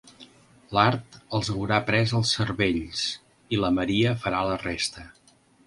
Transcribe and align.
L'art 0.77 1.17
els 1.39 1.51
haurà 1.55 1.77
pres 1.91 2.15
els 2.21 2.31
cervells 2.39 3.05
i 3.57 3.63
la 3.67 3.73
maria 3.79 4.17
farà 4.27 4.43
la 4.51 4.59
resta. 4.67 5.09